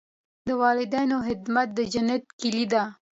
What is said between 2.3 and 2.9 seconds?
کلي ده.